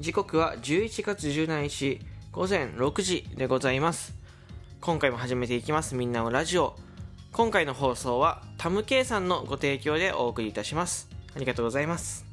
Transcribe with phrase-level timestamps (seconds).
[0.00, 2.00] 時刻は11月17日
[2.32, 4.14] 午前6時でございます。
[4.80, 6.74] 今回も始めていきますみんなのラジオ。
[7.32, 11.10] 今回の放送はタムケイさんのご提供でお送りいたします。
[11.36, 12.24] ありがとうございます。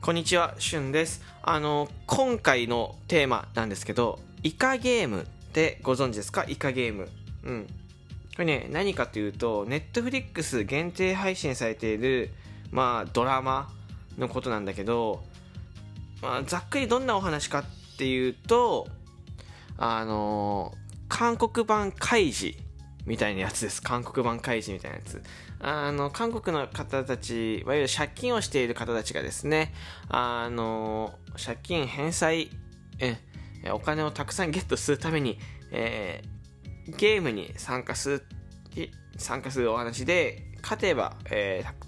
[0.00, 1.22] こんにちはしゅんです。
[1.42, 6.46] あの今回のテーマなんですけどイカゲームってご存知ですか？
[6.48, 7.10] イカゲーム。
[7.44, 7.66] うん。
[8.34, 12.30] これね何かというとネットフリックス限定配信されている
[12.70, 13.70] まあドラマ
[14.18, 15.22] のことなんだけど、
[16.22, 18.88] まあ、ざっくりどんなお話かっていうと
[19.78, 20.74] あの
[21.08, 22.56] 韓国版カイジ
[23.04, 23.80] みたいなやつです。
[23.80, 25.22] 韓国版カイジみたいなやつ。
[25.60, 29.72] あの韓国の方たちいわゆる借金をしている方たちがですね
[30.08, 32.50] あの借金返済
[32.98, 33.16] え
[33.72, 35.38] お金をたくさんゲットするために、
[35.70, 38.22] えー、ゲームに参加する
[39.18, 41.85] 参加するお話で勝てば、えー、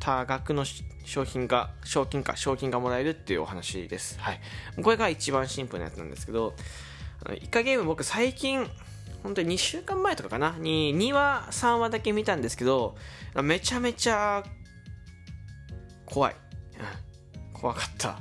[0.00, 0.64] 多額の
[1.04, 4.18] 商品が、賞金か、賞金がもらえるっていうお話です。
[4.20, 4.40] はい。
[4.82, 6.54] これが一番シンプルなやつなんですけど、
[7.42, 8.68] イカゲーム僕最近、
[9.22, 10.56] 本当に2週間前とかかな？
[10.58, 12.96] に2話、3話だけ見たんですけど、
[13.42, 14.44] めちゃめちゃ
[16.06, 16.36] 怖い。
[17.52, 18.20] 怖かった。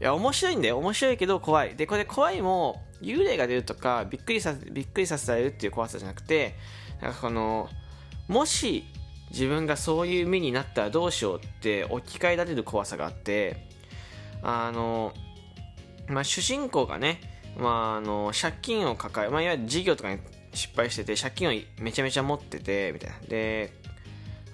[0.00, 0.76] いや、面白いんだよ。
[0.78, 1.76] 面白いけど怖い。
[1.76, 6.54] で、これ怖いも、幽霊が出るとか、びっくりさせ、びっくりさせられるっていう怖さじゃなくて、
[7.00, 7.70] なんかこの、
[8.28, 8.84] もし
[9.34, 13.66] 自分がそういう身になったらどうしようって置き換えられる怖さがあって
[14.42, 15.12] あの、
[16.06, 17.20] まあ、主人公がね、
[17.58, 20.20] まあ、あの借金を抱え、まあ、いわゆる事業とかに
[20.52, 23.18] 失敗してて借金をめちゃめちゃ持っててみたいな。
[23.26, 23.72] で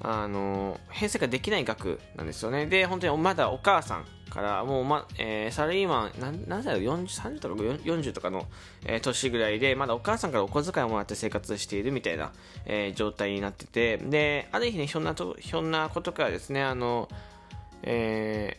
[0.02, 2.66] あの返済ができない額なんですよね。
[2.66, 8.46] で本当にまだお母さんからもう、まえー、サラリーマン何何歳だろう？30とか40とかの、
[8.86, 12.32] えー、年ぐらいでまだお母さんからお小遣いをもらって生活しているみたいな、
[12.64, 13.98] えー、状態になってて。
[13.98, 17.08] である日ねひょんなとひょんなことからですねあの、
[17.82, 18.58] え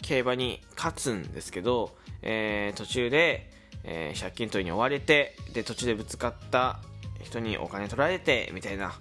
[0.00, 3.48] ー、競馬に勝つんですけど、えー、途中で、
[3.84, 6.80] えー、借金取りに追われてで途中でぶつかった
[7.22, 8.92] 人にお金取られてみたいな。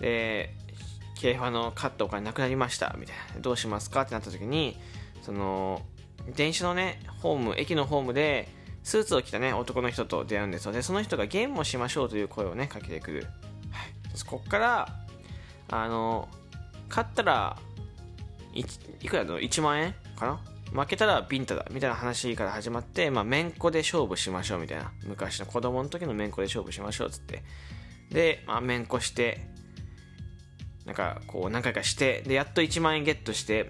[0.00, 0.54] で
[1.18, 4.76] 競馬の勝ったお金なくなりましたみたいなどうしますかってなった時に
[5.22, 5.82] その
[6.36, 8.48] 電車のねホーム駅のホームで
[8.84, 13.26] スーツを着たね男の人と出会うんですよでその人がゲームをしましょうという声をねかけてくる、
[13.70, 14.88] はい、こっから
[15.68, 16.28] あの
[16.88, 17.56] 勝ったら
[18.54, 18.64] い
[19.02, 20.40] いくらの1万円かな
[20.72, 27.42] 負けたらビンタだみたいな話から始まって、まあ、めんこで勝負しましょうみたいな昔の子供の時のめんこで勝負しましょうっつって
[28.10, 29.46] で、まあ、めんこして
[30.88, 33.68] なんかこう何回かしてでやっと1万円ゲットして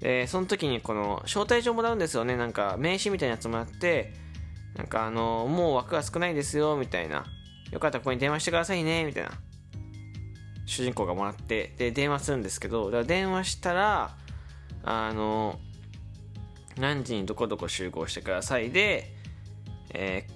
[0.00, 2.36] でその時にこの招待状もらうんですよね。
[2.36, 4.12] なんか名刺みたいなやつもらって
[4.74, 7.24] なんかあのもう枠が少ないですよみたいな。
[7.72, 9.30] よかったらここに電話してくださいねみたいな。
[10.66, 14.14] 主人公がもらってで電話するんですけどだから電話したら
[14.82, 15.58] あの
[16.76, 18.70] 何時にどこどこ集合してください。
[18.70, 19.14] で、
[19.94, 20.26] え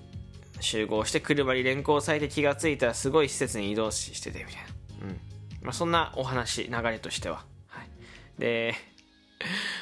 [0.54, 4.62] ー、集合して車に連行されて気がついたらすごい施設に移動しててみたい
[5.02, 5.20] な、うん。
[5.62, 7.88] まあ、そんなお話流れとしては、はい、
[8.38, 8.74] で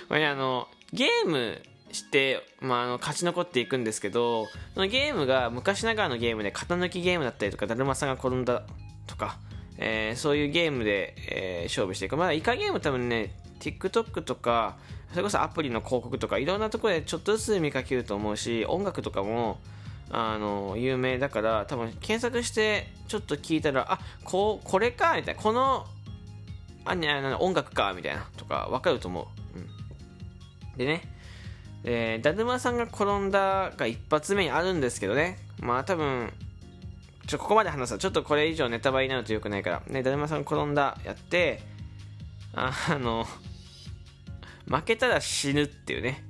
[0.08, 1.62] これ、 ね、あのゲーム
[1.92, 8.62] して、まあ、あの勝ち残っていくんですけどそのゲームが昔ながらのゲームで型抜きゲームだったりとかだるまさんが転んだ
[9.06, 9.38] とか、
[9.78, 12.16] えー、そういうゲームで、えー、勝負していく。
[12.16, 14.76] まだイカゲーム多分ね TikTok とか
[15.10, 19.58] それこそアプリの広告とかいろんなところでちょっとずつ見かけると思うし音楽とかも
[20.10, 25.86] あの有名だから多分検索してちょっと聞いたらあこうこれかみたいなこの
[26.86, 26.94] あ
[27.40, 30.78] 音楽かみたいなとか分かると思う。
[30.78, 31.02] でね、
[31.84, 36.32] えー、だるまさんが転んだが一発目にあるんですけどね、まあ多分、
[37.26, 41.60] ちょ、ここまで話すと、ちょっとこれ以上ネタバレになると良くないから、ね、だるまさん転んだ、やって、
[42.54, 43.26] あの、
[44.68, 46.24] 負けたら死ぬっていうね。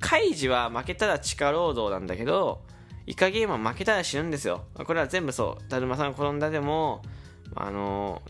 [0.00, 2.64] カイジは負けたら地下労働なんだけど、
[3.12, 4.64] イカゲームは負けたら死ぬんですよ。
[4.72, 5.70] これは全部そう。
[5.70, 7.02] だるまさんが転んだでも、
[7.54, 8.22] あの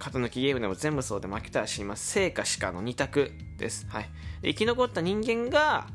[0.00, 2.12] 型抜きゲームでも全部そうで負けたら死にます。
[2.12, 3.86] 生か死かの2択です。
[3.88, 4.10] はい。
[4.42, 5.86] 生き残った人間が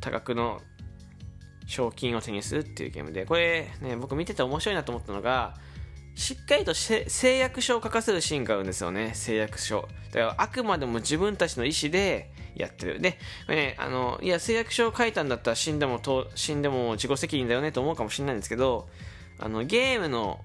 [0.00, 0.60] 多額の
[1.66, 5.56] 賞金を手にするっていうゲームで、これね、僕見てて面白いなと思ったのが、
[6.14, 7.08] しっかりと誓
[7.38, 9.88] 約書を書かせるシーンがあるんですよね、誓約書。
[10.12, 13.00] だからあくまでも自分たちの意思でやってる。
[13.00, 13.12] で、
[13.46, 18.88] これね、あの、いや、誓約書を書いたんだったら死んでもと、死んでも自己責任だよねと思うかもしれないんですけど、
[19.38, 20.40] あの、ゲームの、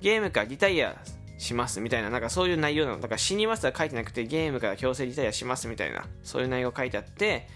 [0.00, 0.96] ゲームかリタイア
[1.38, 3.00] しますみたいな、なんかそういう内容なの。
[3.00, 7.48] だから死にますは書いてなくて、ゲームから強制リタイアしますみたいな、そういう内容書いてあって、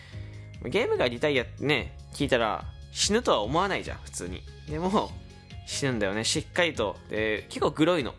[0.65, 4.43] ゲームがリタイアってね、聞いたら死ぬとは思わないじゃん、普通に。
[4.69, 5.11] でも、
[5.67, 6.97] 死ぬんだよね、しっかりと。
[7.11, 8.15] で、結構グロいの。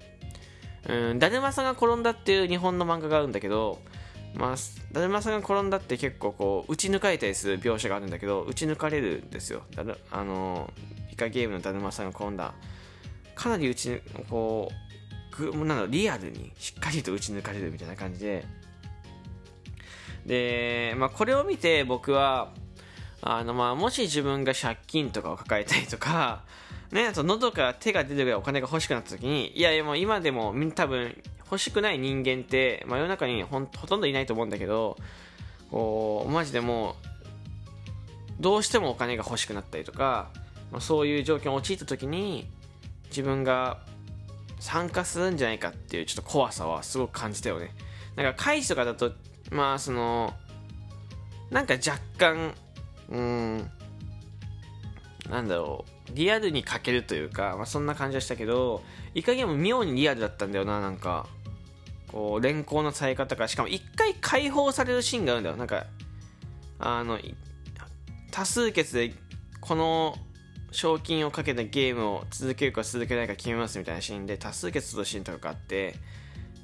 [0.87, 3.79] うん、だるまさんが転んだっていう日本の漫画があるんだけど、
[4.35, 4.55] まあ、
[4.91, 9.63] だるまさんが転んだって結構こう打ち抜かれたりする描写があるんだけど打ち抜かれるんですよ。
[9.75, 10.71] だるあの
[11.11, 12.53] イカゲームのだるまさんが転んだ。
[13.33, 14.71] かなり打ちこ
[15.39, 18.45] うぐなんリアルにしっかりと打ち抜かれるみたいな感じで。
[20.25, 22.51] で、まあ、これを見て僕は
[23.21, 26.43] あのまあもし自分が借金とかを抱えたりとか
[26.91, 34.97] ね、あと喉から手が出るぐらいお金が欲しくなった時にいやいやもう今でも多分欲しくない人間って、まあ、世の中にほんほとんどいないと思うんだけど
[35.71, 36.95] こうマジでもう
[38.39, 40.29] どうしてもお金が欲しくなったりとか、
[40.71, 42.49] まあ、そういう状況に陥った時に
[43.09, 43.79] 自分が
[44.59, 47.71] 参加するんじゃないかっていうちょっと怖さはすごく感じたよね。
[48.15, 49.11] なんか会議とかだと
[49.51, 50.33] まあその
[51.51, 52.53] なんか若干
[53.09, 53.71] うん
[55.29, 58.81] なんだろうリアルに欠けるというか、まあ、そんな感じはしたけど
[59.13, 61.27] イカゲーム妙にリアルだったんだよななんか。
[62.11, 65.57] こう連行のされ方がしかも一回解放されるシーンがあるんだよ。
[65.57, 65.85] なんか
[66.79, 67.19] あの
[68.31, 69.13] 多数決で
[69.61, 70.15] この
[70.71, 75.95] 賞金をかけたゲームを続けるか続けないか決めますみたいなシーンで多数決するシーンとかがあって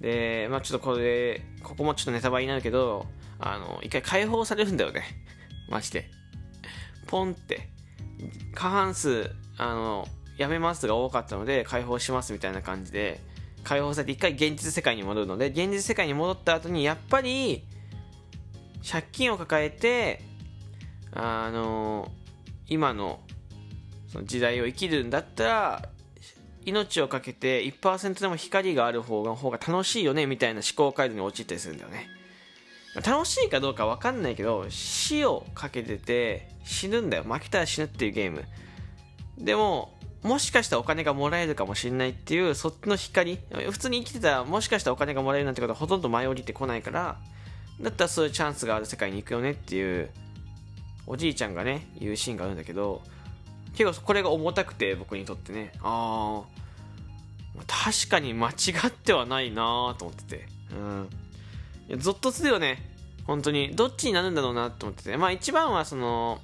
[0.01, 3.05] でまあちょっとこれここもちょっとネタバレになるけど
[3.39, 5.03] あの一回解放されるんだよね。
[5.69, 6.09] マジで。
[7.07, 7.69] ポンって。
[8.53, 10.07] 過半数あの
[10.38, 13.19] やめますが多かったので解放しますみたいな感じで
[13.63, 17.63] 解放されて一回現実世界に戻るので現実世界に戻った後にやっぱり
[18.89, 20.21] 借金を抱えて
[21.13, 22.11] あの
[22.67, 23.19] 今の
[24.07, 25.89] その時代を生きるんだったら
[26.65, 32.07] 命を懸けて1%でも光がある方が方が楽しいよねみたいな思考回路に陥ったりするんだよね。
[33.05, 37.23] 楽しいかどうか分かんないけど死をかけてて死ぬんだよ。
[37.23, 38.43] 負けたら死ぬっていうゲーム。
[39.37, 43.39] でももしかしたらお金がもらえるかもしれないっていうそっちの光
[43.71, 47.18] 普通に生きてたらもしかしたらお金がもらえるなんてことはほとんど前降りてこないから
[47.81, 50.09] だったらそういうチャンスがある世界に行くよねっていう
[51.07, 53.01] おじいちゃんがね言うシーンがあるんだけど
[53.73, 56.62] 結構これが重たくて僕にとってねああ
[57.67, 58.53] 確かに間違
[58.88, 60.47] ってはないなと思ってて。
[60.71, 61.09] うん。
[61.89, 62.77] いやゾッとするよね。
[63.25, 63.75] 本当に。
[63.75, 65.17] どっちになるんだろうなと思ってて。
[65.17, 66.39] まあ一番はその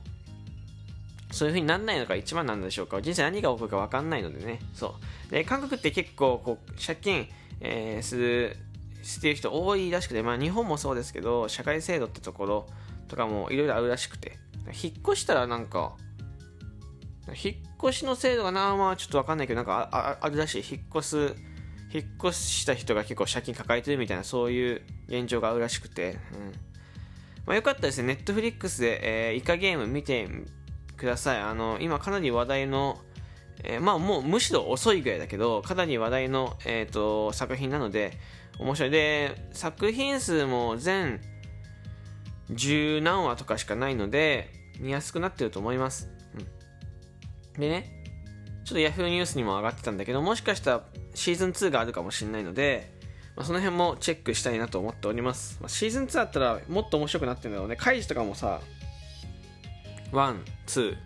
[1.31, 3.01] そういう風になんないのが一番なんでしょうか。
[3.01, 4.59] 人生何が起こるか分かんないのでね。
[4.73, 4.95] そ
[5.27, 5.31] う。
[5.31, 7.27] で韓国って結構こう借金、
[7.61, 8.57] えー、する
[9.03, 12.67] してる人多いらしくてまあ日本もそうですけど社会制度ってところ
[13.07, 14.37] とかもいろいろあるらしくて。
[14.73, 15.95] 引っ越したらなんか
[17.27, 20.63] 引っ越しの制度がなまあちょっと分かんないけどなんかああるらしい。
[20.69, 21.35] 引っ越す
[21.93, 26.51] 引っ越した人が結構借金抱えてるみたいなそういう現状があるらしくて、うん。
[27.45, 28.07] まあ、よかったですね。
[28.07, 30.27] ネットフリックスで、えー、イカゲーム見て
[30.97, 31.39] ください。
[31.39, 32.97] あの、今かなり話題の、
[33.63, 38.17] えー、まあもうむしろ遅いぐらいだけど、かなり話題の、えーと、作品なので、
[38.59, 38.89] 面白い。
[38.89, 41.21] で、作品数も全
[42.49, 44.49] 十何話とかしかないので、
[44.79, 46.09] 見やすくなってると思います。
[47.55, 47.61] うん。
[47.61, 48.03] でね、
[48.63, 52.91] ちょっと Yahoo ニュースにも上がってたんだけど、もしかしたらシーズン2があるかもしれないので、
[53.35, 55.59] まあ、その辺もチェックしたいなと思っております。
[55.61, 57.75] ま、シーズン2だったらもっと面白くなってるんだろうね。
[57.75, 58.61] カイジとかもさ、
[60.11, 60.97] 1、2、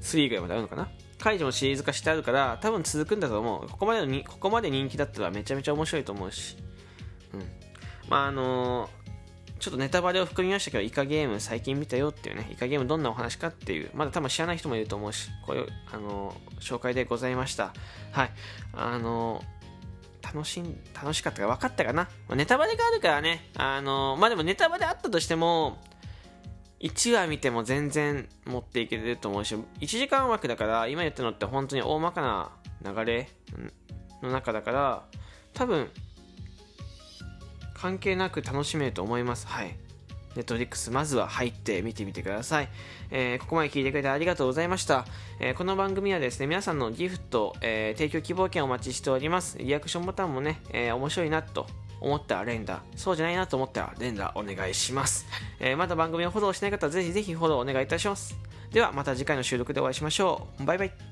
[0.00, 0.88] 3ぐらいまであるのかな？
[1.18, 3.68] 解除もシリーズ化してあるから多分続くんだと思う。
[3.68, 6.56] ここまでのにここまで人気だったらめちゃめちゃ面白いと思うし。
[7.32, 7.40] うん。
[8.08, 12.48] まああのー、ちょっとネタバレを含みましたけどイカゲーム最近見たよっていうね。
[12.50, 13.90] イカゲームどんなお話かっていう。
[13.94, 15.28] まだ多分知らない人もいると思うし。
[15.46, 17.72] こういうあのー、紹介でございました。
[18.10, 18.30] はい。
[18.72, 23.50] あのー、楽しん楽しかったか分かったかな、まあ、ネタバレがあるからね。
[23.56, 25.78] あのまあでもネタバレあったとしても
[26.82, 32.50] 1話見ても全然持っていけると思うし1時間枠だから今言ったのって本当に大まかな
[32.84, 33.28] 流れ
[34.22, 35.04] の中だから
[35.54, 35.88] 多分
[37.74, 39.46] 関係なく楽しめると思います。
[39.48, 39.74] はい。
[40.36, 42.68] ネットリックスまずは入って見てみてください、
[43.10, 45.04] えー、ここまで聞いてくれてありがとうございました、
[45.40, 49.58] えー、この番組はですね皆さんのギフト、えー、提供希望券をお待ちしております。
[49.58, 51.66] リアクションボタンもね、え面白いなと
[52.02, 55.26] 思ったら連打、そうじゃないなと思ったら連打お願いします。
[55.60, 58.36] えー、まだ番組をフォローしない方はぜひぜひフォローお願いいたします。
[58.72, 60.64] ではまた次回の収録でお会いしましょう。
[60.64, 61.11] バイバイ。